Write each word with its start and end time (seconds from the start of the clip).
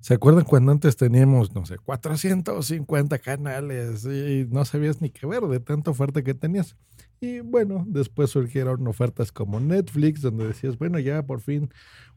¿Se 0.00 0.14
acuerdan 0.14 0.44
cuando 0.44 0.72
antes 0.72 0.96
teníamos, 0.96 1.54
no 1.54 1.66
sé, 1.66 1.76
450 1.78 3.18
canales 3.18 4.04
y 4.04 4.46
no 4.50 4.64
sabías 4.64 5.02
ni 5.02 5.10
qué 5.10 5.26
ver 5.26 5.42
de 5.42 5.60
tanta 5.60 5.90
oferta 5.90 6.22
que 6.22 6.34
tenías? 6.34 6.76
Y 7.20 7.40
bueno, 7.40 7.84
después 7.88 8.30
surgieron 8.30 8.86
ofertas 8.86 9.32
como 9.32 9.58
Netflix, 9.58 10.22
donde 10.22 10.46
decías, 10.46 10.78
bueno, 10.78 10.98
ya 11.00 11.24
por 11.24 11.40
fin 11.40 11.70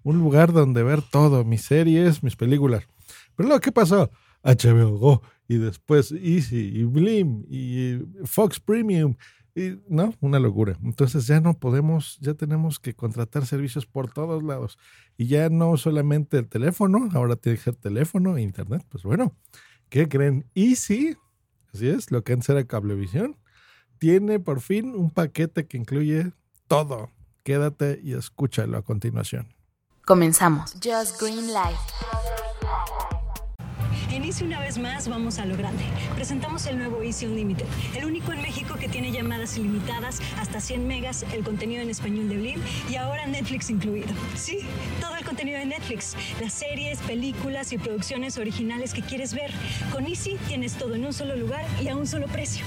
un 0.03 0.19
lugar 0.19 0.53
donde 0.53 0.83
ver 0.83 1.01
todo, 1.01 1.43
mis 1.43 1.63
series, 1.63 2.23
mis 2.23 2.35
películas. 2.35 2.87
Pero 3.35 3.47
luego, 3.47 3.61
¿qué 3.61 3.71
pasó? 3.71 4.11
HBO 4.43 4.97
Go 4.97 5.21
y 5.47 5.57
después 5.57 6.11
Easy 6.11 6.71
y 6.73 6.83
Blim 6.83 7.45
y 7.49 7.99
Fox 8.25 8.59
Premium 8.59 9.15
y 9.55 9.79
no, 9.87 10.13
una 10.21 10.39
locura. 10.39 10.77
Entonces 10.83 11.27
ya 11.27 11.41
no 11.41 11.53
podemos, 11.53 12.17
ya 12.19 12.33
tenemos 12.33 12.79
que 12.79 12.93
contratar 12.93 13.45
servicios 13.45 13.85
por 13.85 14.11
todos 14.11 14.43
lados. 14.43 14.77
Y 15.17 15.27
ya 15.27 15.49
no 15.49 15.75
solamente 15.77 16.37
el 16.37 16.47
teléfono, 16.47 17.09
ahora 17.13 17.35
tiene 17.35 17.57
que 17.57 17.63
ser 17.63 17.75
teléfono 17.75 18.37
e 18.37 18.41
internet. 18.41 18.85
Pues 18.89 19.03
bueno, 19.03 19.35
¿qué 19.89 20.07
creen? 20.07 20.45
Easy, 20.55 21.17
así 21.73 21.89
es, 21.89 22.11
lo 22.11 22.23
que 22.23 22.33
antes 22.33 22.49
era 22.49 22.63
Cablevisión, 22.65 23.37
tiene 23.99 24.39
por 24.39 24.61
fin 24.61 24.95
un 24.95 25.11
paquete 25.11 25.67
que 25.67 25.77
incluye 25.77 26.31
todo. 26.67 27.09
Quédate 27.43 27.99
y 28.03 28.13
escúchalo 28.13 28.77
a 28.77 28.83
continuación. 28.83 29.53
Comenzamos. 30.05 30.73
Just 30.83 31.21
Green 31.21 31.53
Light. 31.53 31.77
En 34.11 34.25
Easy 34.25 34.43
una 34.43 34.59
vez 34.59 34.77
más 34.77 35.07
vamos 35.07 35.39
a 35.39 35.45
lo 35.45 35.55
grande. 35.55 35.85
Presentamos 36.15 36.65
el 36.65 36.77
nuevo 36.77 37.01
Easy 37.01 37.27
Unlimited, 37.27 37.65
el 37.95 38.03
único 38.03 38.33
en 38.33 38.41
México 38.41 38.75
que 38.77 38.89
tiene 38.89 39.13
llamadas 39.13 39.57
ilimitadas 39.57 40.19
hasta 40.37 40.59
100 40.59 40.85
megas, 40.85 41.25
el 41.33 41.45
contenido 41.45 41.81
en 41.81 41.89
español 41.89 42.27
de 42.27 42.37
Blim 42.37 42.59
y 42.89 42.95
ahora 42.95 43.25
Netflix 43.25 43.69
incluido. 43.69 44.09
Sí, 44.35 44.59
todo 44.99 45.15
el 45.15 45.23
contenido 45.23 45.59
de 45.59 45.65
Netflix, 45.65 46.17
las 46.41 46.51
series, 46.51 46.99
películas 46.99 47.71
y 47.71 47.77
producciones 47.77 48.37
originales 48.37 48.93
que 48.93 49.01
quieres 49.01 49.33
ver. 49.33 49.51
Con 49.93 50.05
Easy 50.05 50.35
tienes 50.45 50.73
todo 50.73 50.95
en 50.95 51.05
un 51.05 51.13
solo 51.13 51.37
lugar 51.37 51.65
y 51.81 51.87
a 51.87 51.95
un 51.95 52.05
solo 52.05 52.27
precio. 52.27 52.65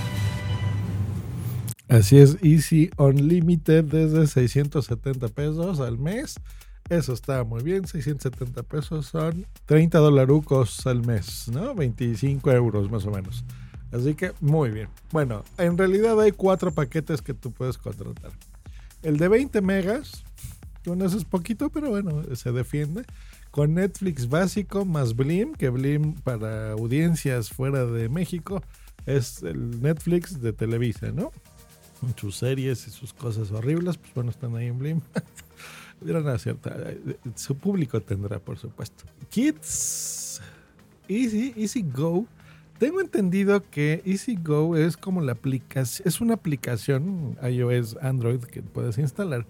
Así 1.89 2.17
es, 2.17 2.39
Easy 2.43 2.91
Unlimited 2.97 3.85
desde 3.85 4.27
670 4.27 5.29
pesos 5.29 5.81
al 5.81 5.99
mes 5.99 6.37
eso 6.91 7.13
está 7.13 7.45
muy 7.45 7.63
bien, 7.63 7.87
670 7.87 8.63
pesos 8.63 9.07
son 9.07 9.47
30 9.67 9.99
dolarucos 9.99 10.87
al 10.87 11.05
mes, 11.05 11.49
¿no? 11.49 11.75
25 11.75 12.53
euros 12.53 12.91
más 12.91 13.07
o 13.07 13.11
menos. 13.11 13.45
Así 13.91 14.15
que 14.15 14.33
muy 14.41 14.71
bien. 14.71 14.89
Bueno, 15.11 15.45
en 15.57 15.79
realidad 15.79 16.21
hay 16.21 16.33
cuatro 16.33 16.73
paquetes 16.73 17.23
que 17.23 17.33
tú 17.33 17.53
puedes 17.53 17.79
contratar. 17.79 18.33
El 19.03 19.19
de 19.19 19.29
20 19.29 19.61
megas, 19.61 20.25
con 20.85 21.01
eso 21.03 21.17
es 21.17 21.25
poquito, 21.25 21.71
pero 21.71 21.91
bueno, 21.91 22.23
se 22.35 22.53
defiende. 22.53 23.05
Con 23.51 23.75
Netflix 23.75 24.29
básico 24.29 24.85
más 24.85 25.15
Blim, 25.15 25.55
que 25.55 25.69
Blim 25.69 26.15
para 26.15 26.73
audiencias 26.73 27.51
fuera 27.51 27.87
de 27.87 28.09
México 28.09 28.63
es 29.07 29.43
el 29.43 29.81
Netflix 29.81 30.41
de 30.41 30.53
Televisa, 30.53 31.13
¿no? 31.13 31.31
Sus 32.17 32.37
series 32.37 32.87
y 32.89 32.91
sus 32.91 33.13
cosas 33.13 33.53
horribles, 33.53 33.97
pues 33.97 34.13
bueno, 34.15 34.31
están 34.31 34.57
ahí 34.57 34.67
en 34.67 34.79
Blim. 34.79 35.01
cierta. 36.39 36.77
Su 37.35 37.57
público 37.57 38.01
tendrá, 38.01 38.39
por 38.39 38.59
supuesto. 38.59 39.05
Kids, 39.31 40.41
Easy, 41.09 41.55
Easy 41.57 41.83
Go. 41.83 42.27
Tengo 42.79 43.01
entendido 43.01 43.63
que 43.71 44.03
Easy 44.05 44.37
Go 44.37 44.77
es 44.77 44.97
como 44.97 45.21
la 45.21 45.33
aplicación, 45.33 46.09
es 46.09 46.21
una 46.21 46.35
aplicación 46.35 47.37
iOS, 47.43 47.97
Android 48.03 48.41
que 48.41 48.63
puedes 48.63 48.99
instalar 48.99 49.47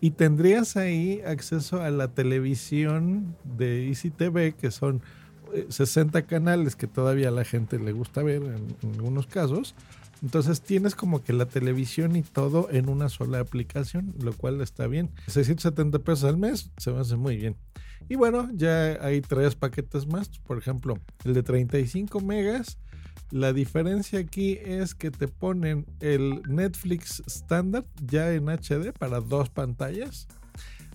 y 0.00 0.10
tendrías 0.10 0.76
ahí 0.76 1.22
acceso 1.26 1.82
a 1.82 1.90
la 1.90 2.08
televisión 2.08 3.34
de 3.56 3.88
Easy 3.88 4.10
TV, 4.10 4.52
que 4.52 4.70
son 4.70 5.00
60 5.68 6.18
eh, 6.18 6.24
canales 6.24 6.76
que 6.76 6.86
todavía 6.86 7.30
la 7.30 7.44
gente 7.44 7.78
le 7.78 7.92
gusta 7.92 8.22
ver 8.22 8.42
en 8.42 8.94
algunos 8.94 9.26
casos 9.26 9.74
entonces 10.22 10.60
tienes 10.60 10.94
como 10.94 11.22
que 11.22 11.32
la 11.32 11.46
televisión 11.46 12.16
y 12.16 12.22
todo 12.22 12.68
en 12.70 12.88
una 12.88 13.08
sola 13.08 13.40
aplicación, 13.40 14.14
lo 14.18 14.32
cual 14.32 14.60
está 14.60 14.86
bien. 14.86 15.10
670 15.26 15.98
pesos 16.00 16.24
al 16.24 16.38
mes 16.38 16.70
se 16.78 16.90
me 16.90 17.00
hace 17.00 17.16
muy 17.16 17.36
bien. 17.36 17.56
Y 18.08 18.16
bueno, 18.16 18.48
ya 18.54 18.98
hay 19.04 19.20
tres 19.20 19.54
paquetes 19.54 20.06
más. 20.06 20.28
Por 20.40 20.58
ejemplo, 20.58 20.98
el 21.24 21.34
de 21.34 21.42
35 21.42 22.20
megas. 22.20 22.78
La 23.30 23.52
diferencia 23.52 24.20
aquí 24.20 24.58
es 24.64 24.94
que 24.94 25.10
te 25.10 25.26
ponen 25.26 25.84
el 25.98 26.42
Netflix 26.48 27.22
estándar 27.26 27.84
ya 28.04 28.32
en 28.32 28.48
HD 28.48 28.92
para 28.96 29.20
dos 29.20 29.50
pantallas 29.50 30.28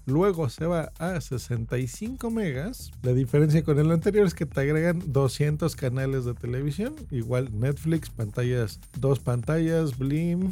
Luego 0.05 0.49
se 0.49 0.65
va 0.65 0.91
a 0.97 1.21
65 1.21 2.31
megas. 2.31 2.91
La 3.03 3.13
diferencia 3.13 3.63
con 3.63 3.79
el 3.79 3.91
anterior 3.91 4.25
es 4.25 4.33
que 4.33 4.45
te 4.45 4.61
agregan 4.61 5.01
200 5.11 5.75
canales 5.75 6.25
de 6.25 6.33
televisión. 6.33 6.95
Igual 7.11 7.49
Netflix, 7.59 8.09
pantallas, 8.09 8.79
dos 8.99 9.19
pantallas, 9.19 9.97
Blim, 9.97 10.51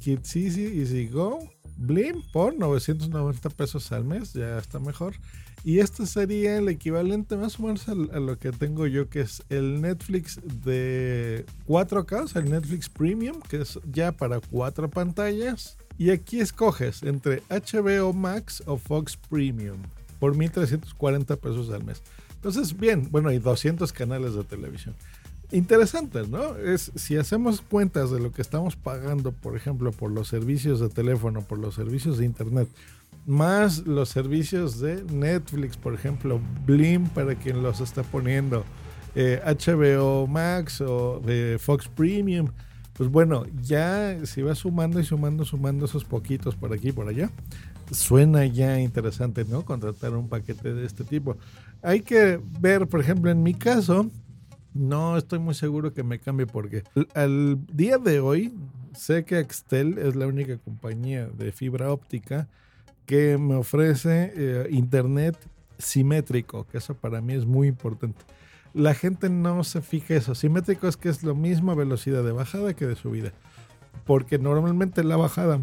Kids 0.00 0.36
Easy, 0.36 0.80
Easy 0.80 1.08
Go. 1.08 1.40
Blim 1.78 2.22
por 2.32 2.54
990 2.54 3.50
pesos 3.50 3.90
al 3.92 4.04
mes, 4.04 4.32
ya 4.34 4.58
está 4.58 4.78
mejor. 4.78 5.14
Y 5.64 5.80
este 5.80 6.06
sería 6.06 6.58
el 6.58 6.68
equivalente 6.68 7.36
más 7.36 7.58
o 7.58 7.64
menos 7.64 7.88
a, 7.88 7.94
lo 7.94 8.38
que 8.38 8.52
tengo 8.52 8.86
yo, 8.86 9.08
que 9.08 9.20
es 9.20 9.42
el 9.48 9.80
Netflix 9.80 10.40
de 10.64 11.44
4K, 11.66 12.24
o 12.24 12.28
sea, 12.28 12.42
el 12.42 12.50
Netflix 12.50 12.88
Premium, 12.88 13.40
que 13.40 13.62
es 13.62 13.78
ya 13.90 14.12
para 14.12 14.40
cuatro 14.40 14.88
pantallas 14.88 15.76
y 15.98 16.10
aquí 16.10 16.40
escoges 16.40 17.02
entre 17.02 17.42
HBO 17.48 18.12
Max 18.12 18.62
o 18.66 18.76
Fox 18.76 19.16
Premium 19.16 19.78
por 20.20 20.36
1.340 20.36 21.36
pesos 21.36 21.70
al 21.70 21.84
mes. 21.84 22.02
Entonces, 22.36 22.76
bien, 22.76 23.08
bueno, 23.10 23.30
hay 23.30 23.38
200 23.38 23.92
canales 23.92 24.34
de 24.34 24.44
televisión. 24.44 24.94
Interesantes, 25.50 26.28
¿no? 26.28 26.56
Es 26.56 26.92
si 26.94 27.16
hacemos 27.16 27.62
cuentas 27.62 28.10
de 28.10 28.20
lo 28.20 28.32
que 28.32 28.42
estamos 28.42 28.76
pagando, 28.76 29.32
por 29.32 29.56
ejemplo, 29.56 29.92
por 29.92 30.10
los 30.10 30.28
servicios 30.28 30.78
de 30.78 30.90
teléfono, 30.90 31.40
por 31.40 31.58
los 31.58 31.74
servicios 31.74 32.18
de 32.18 32.26
internet, 32.26 32.68
más 33.24 33.86
los 33.86 34.10
servicios 34.10 34.78
de 34.78 35.02
Netflix, 35.04 35.78
por 35.78 35.94
ejemplo, 35.94 36.38
Blim 36.66 37.08
para 37.08 37.34
quien 37.34 37.62
los 37.62 37.80
está 37.80 38.02
poniendo, 38.02 38.64
HBO 39.14 40.24
eh, 40.24 40.28
Max 40.28 40.82
o 40.82 41.22
eh, 41.26 41.56
Fox 41.58 41.88
Premium, 41.88 42.48
pues 42.92 43.08
bueno, 43.08 43.46
ya 43.62 44.26
si 44.26 44.42
vas 44.42 44.58
sumando 44.58 45.00
y 45.00 45.04
sumando, 45.04 45.44
sumando 45.46 45.86
esos 45.86 46.04
poquitos 46.04 46.56
por 46.56 46.74
aquí 46.74 46.92
por 46.92 47.08
allá, 47.08 47.30
suena 47.90 48.44
ya 48.44 48.80
interesante, 48.80 49.44
¿no? 49.44 49.64
Contratar 49.64 50.14
un 50.14 50.28
paquete 50.28 50.74
de 50.74 50.84
este 50.84 51.04
tipo. 51.04 51.36
Hay 51.80 52.00
que 52.00 52.38
ver, 52.60 52.86
por 52.86 53.00
ejemplo, 53.00 53.30
en 53.30 53.42
mi 53.42 53.54
caso, 53.54 54.10
no 54.78 55.16
estoy 55.16 55.38
muy 55.38 55.54
seguro 55.54 55.92
que 55.92 56.02
me 56.02 56.18
cambie 56.18 56.46
porque 56.46 56.84
al 57.14 57.58
día 57.66 57.98
de 57.98 58.20
hoy 58.20 58.54
sé 58.94 59.24
que 59.24 59.36
Axtel 59.36 59.98
es 59.98 60.16
la 60.16 60.26
única 60.26 60.56
compañía 60.58 61.26
de 61.26 61.52
fibra 61.52 61.92
óptica 61.92 62.48
que 63.06 63.38
me 63.38 63.56
ofrece 63.56 64.32
eh, 64.36 64.68
internet 64.70 65.36
simétrico, 65.78 66.66
que 66.66 66.78
eso 66.78 66.94
para 66.94 67.20
mí 67.20 67.34
es 67.34 67.46
muy 67.46 67.68
importante 67.68 68.24
la 68.74 68.94
gente 68.94 69.28
no 69.28 69.64
se 69.64 69.80
fija 69.80 70.14
eso. 70.14 70.34
Simétrico 70.34 70.88
es 70.88 70.96
que 70.96 71.08
es 71.08 71.22
lo 71.22 71.34
misma 71.34 71.74
velocidad 71.74 72.22
de 72.22 72.32
bajada 72.32 72.74
que 72.74 72.86
de 72.86 72.96
subida. 72.96 73.32
Porque 74.04 74.38
normalmente 74.38 75.04
la 75.04 75.16
bajada, 75.16 75.60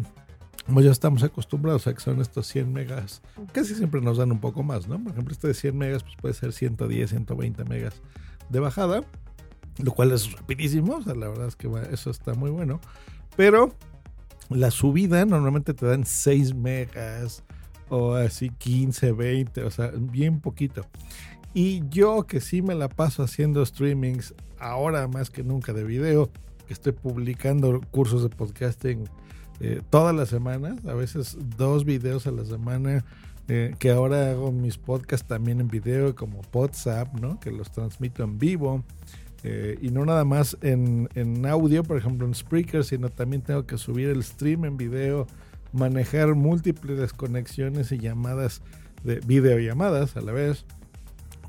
como 0.66 0.80
ya 0.80 0.90
estamos 0.90 1.22
acostumbrados 1.22 1.86
a 1.86 1.94
que 1.94 2.00
son 2.00 2.20
estos 2.20 2.46
100 2.48 2.72
megas, 2.72 3.22
casi 3.52 3.74
siempre 3.74 4.00
nos 4.00 4.18
dan 4.18 4.32
un 4.32 4.40
poco 4.40 4.62
más, 4.62 4.86
¿no? 4.86 5.02
Por 5.02 5.12
ejemplo, 5.12 5.32
este 5.32 5.48
de 5.48 5.54
100 5.54 5.76
megas 5.76 6.02
pues 6.02 6.16
puede 6.20 6.34
ser 6.34 6.52
110, 6.52 7.10
120 7.10 7.64
megas 7.64 8.02
de 8.48 8.60
bajada, 8.60 9.02
lo 9.78 9.92
cual 9.92 10.12
es 10.12 10.32
rapidísimo. 10.32 11.00
La 11.06 11.28
verdad 11.28 11.48
es 11.48 11.56
que 11.56 11.70
eso 11.90 12.10
está 12.10 12.34
muy 12.34 12.50
bueno. 12.50 12.80
Pero 13.36 13.72
la 14.48 14.70
subida 14.70 15.24
normalmente 15.24 15.74
te 15.74 15.86
dan 15.86 16.04
6 16.04 16.54
megas 16.54 17.42
o 17.88 18.14
así 18.14 18.50
15, 18.50 19.12
20, 19.12 19.62
o 19.64 19.70
sea, 19.70 19.92
bien 19.94 20.40
poquito. 20.40 20.86
Y 21.54 21.82
yo 21.88 22.26
que 22.26 22.40
sí 22.40 22.62
me 22.62 22.74
la 22.74 22.88
paso 22.88 23.22
haciendo 23.22 23.64
streamings 23.64 24.34
ahora 24.58 25.08
más 25.08 25.30
que 25.30 25.42
nunca 25.42 25.72
de 25.72 25.84
video, 25.84 26.30
que 26.66 26.72
estoy 26.72 26.92
publicando 26.92 27.80
cursos 27.90 28.22
de 28.22 28.28
podcasting 28.28 29.04
eh, 29.60 29.80
todas 29.88 30.14
las 30.14 30.28
semanas, 30.28 30.84
a 30.86 30.94
veces 30.94 31.36
dos 31.56 31.84
videos 31.84 32.26
a 32.26 32.30
la 32.30 32.44
semana, 32.44 33.04
eh, 33.48 33.74
que 33.78 33.90
ahora 33.90 34.30
hago 34.30 34.50
mis 34.50 34.76
podcasts 34.76 35.26
también 35.26 35.60
en 35.60 35.68
video 35.68 36.14
como 36.14 36.42
WhatsApp, 36.52 37.14
¿no? 37.20 37.38
Que 37.38 37.50
los 37.50 37.70
transmito 37.70 38.24
en 38.24 38.38
vivo. 38.38 38.84
Eh, 39.44 39.78
y 39.80 39.90
no 39.90 40.04
nada 40.04 40.24
más 40.24 40.56
en, 40.62 41.08
en, 41.14 41.46
audio, 41.46 41.84
por 41.84 41.96
ejemplo 41.96 42.26
en 42.26 42.34
Spreaker, 42.34 42.84
sino 42.84 43.10
también 43.10 43.42
tengo 43.42 43.64
que 43.64 43.78
subir 43.78 44.08
el 44.08 44.24
stream 44.24 44.64
en 44.64 44.76
video, 44.76 45.26
manejar 45.72 46.34
múltiples 46.34 46.98
desconexiones 46.98 47.92
y 47.92 47.98
llamadas 47.98 48.62
de 49.04 49.20
videollamadas 49.20 50.16
a 50.16 50.20
la 50.20 50.32
vez 50.32 50.64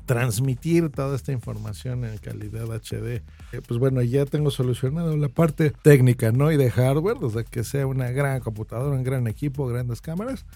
transmitir 0.08 0.90
toda 0.90 1.14
esta 1.14 1.30
información 1.30 2.04
en 2.04 2.18
calidad 2.18 2.66
HD. 2.74 3.22
Eh, 3.52 3.60
pues 3.64 3.78
bueno, 3.78 4.02
ya 4.02 4.26
tengo 4.26 4.50
solucionado 4.50 5.16
la 5.16 5.28
parte 5.28 5.70
técnica, 5.70 6.32
¿no? 6.32 6.50
Y 6.50 6.56
de 6.56 6.70
hardware, 6.72 7.18
o 7.20 7.30
sea, 7.30 7.44
que 7.44 7.62
sea 7.62 7.86
una 7.86 8.10
gran 8.10 8.40
computadora, 8.40 8.96
un 8.96 9.04
gran 9.04 9.28
equipo, 9.28 9.68
grandes 9.68 10.00
cámaras, 10.00 10.46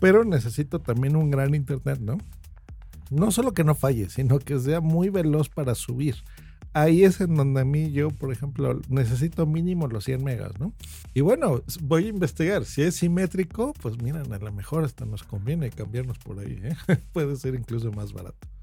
pero 0.00 0.24
necesito 0.24 0.80
también 0.80 1.14
un 1.14 1.30
gran 1.30 1.54
internet, 1.54 2.00
¿no? 2.00 2.18
no 3.10 3.30
solo 3.30 3.52
que 3.52 3.64
no 3.64 3.74
falle, 3.74 4.08
sino 4.10 4.38
que 4.38 4.58
sea 4.58 4.80
muy 4.80 5.08
veloz 5.08 5.48
para 5.48 5.74
subir. 5.74 6.16
Ahí 6.72 7.04
es 7.04 7.20
en 7.20 7.36
donde 7.36 7.60
a 7.60 7.64
mí 7.64 7.92
yo, 7.92 8.10
por 8.10 8.32
ejemplo, 8.32 8.80
necesito 8.88 9.46
mínimo 9.46 9.86
los 9.86 10.04
100 10.04 10.24
megas, 10.24 10.58
¿no? 10.58 10.72
Y 11.12 11.20
bueno, 11.20 11.62
voy 11.82 12.06
a 12.06 12.08
investigar. 12.08 12.64
Si 12.64 12.82
es 12.82 12.96
simétrico, 12.96 13.72
pues 13.80 14.02
miren, 14.02 14.32
a 14.32 14.38
lo 14.38 14.52
mejor 14.52 14.82
hasta 14.82 15.04
nos 15.04 15.22
conviene 15.22 15.70
cambiarnos 15.70 16.18
por 16.18 16.40
ahí. 16.40 16.60
¿eh? 16.64 16.96
Puede 17.12 17.36
ser 17.36 17.54
incluso 17.54 17.92
más 17.92 18.12
barato. 18.12 18.53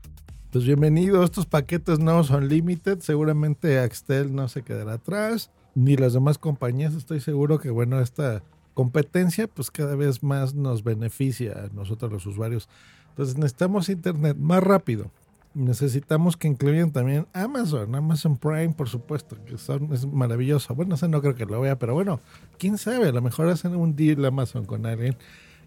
Pues 0.52 0.66
bienvenido, 0.66 1.24
estos 1.24 1.46
paquetes 1.46 2.00
no 2.00 2.26
son 2.26 2.50
limited, 2.50 3.00
seguramente 3.00 3.80
Axtel 3.80 4.36
no 4.36 4.50
se 4.50 4.64
quedará 4.64 4.96
atrás, 4.96 5.50
ni 5.76 5.96
las 5.96 6.12
demás 6.12 6.38
compañías, 6.38 6.94
estoy 6.94 7.22
seguro 7.22 7.58
que 7.58 7.70
bueno, 7.70 8.02
esta 8.02 8.44
competencia 8.74 9.48
pues 9.48 9.72
cada 9.72 9.96
vez 9.96 10.24
más 10.24 10.54
nos 10.54 10.84
beneficia 10.84 11.54
a 11.54 11.74
nosotros 11.74 12.12
los 12.12 12.26
usuarios. 12.26 12.68
Entonces 13.12 13.38
necesitamos 13.38 13.88
internet 13.88 14.36
más 14.36 14.62
rápido, 14.62 15.10
necesitamos 15.54 16.36
que 16.36 16.50
incluyan 16.50 16.92
también 16.92 17.28
Amazon, 17.32 17.96
Amazon 17.96 18.36
Prime, 18.36 18.74
por 18.74 18.90
supuesto, 18.90 19.38
que 19.46 19.58
son, 19.58 19.94
es 19.94 20.06
maravilloso. 20.06 20.76
Bueno, 20.76 20.98
sé, 20.98 21.08
no 21.08 21.22
creo 21.22 21.36
que 21.36 21.46
lo 21.46 21.62
vea, 21.62 21.80
pero 21.80 21.94
bueno, 21.94 22.20
quién 22.60 22.78
sabe, 22.78 23.08
a 23.08 23.14
lo 23.14 23.22
mejor 23.22 23.48
hacen 23.48 23.74
un 23.74 23.96
deal 23.96 24.26
Amazon 24.26 24.66
con 24.66 24.86
alguien 24.86 25.16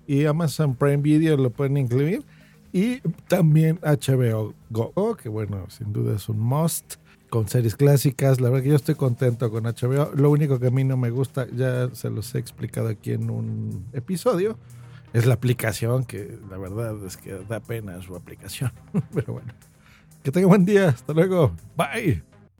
y 0.06 0.26
Amazon 0.26 0.74
Prime 0.74 0.98
Video 0.98 1.38
lo 1.38 1.48
pueden 1.48 1.78
incluir. 1.78 2.22
Y 2.74 2.98
también 3.28 3.78
HBO 3.82 4.52
Go, 4.68 5.16
que 5.16 5.28
bueno, 5.28 5.64
sin 5.70 5.92
duda 5.92 6.16
es 6.16 6.28
un 6.28 6.40
must 6.40 6.96
con 7.30 7.48
series 7.48 7.76
clásicas. 7.76 8.40
La 8.40 8.50
verdad 8.50 8.64
que 8.64 8.70
yo 8.70 8.74
estoy 8.74 8.96
contento 8.96 9.48
con 9.48 9.62
HBO. 9.62 10.10
Lo 10.16 10.28
único 10.28 10.58
que 10.58 10.66
a 10.66 10.70
mí 10.72 10.82
no 10.82 10.96
me 10.96 11.10
gusta, 11.10 11.46
ya 11.54 11.88
se 11.94 12.10
los 12.10 12.34
he 12.34 12.40
explicado 12.40 12.88
aquí 12.88 13.12
en 13.12 13.30
un 13.30 13.86
episodio, 13.92 14.58
es 15.12 15.24
la 15.24 15.34
aplicación, 15.34 16.04
que 16.04 16.36
la 16.50 16.58
verdad 16.58 16.96
es 17.06 17.16
que 17.16 17.34
da 17.48 17.60
pena 17.60 18.02
su 18.02 18.16
aplicación. 18.16 18.72
Pero 19.14 19.34
bueno, 19.34 19.54
que 20.24 20.32
tenga 20.32 20.48
buen 20.48 20.64
día. 20.64 20.88
Hasta 20.88 21.12
luego. 21.12 21.52
Bye. 21.76 22.33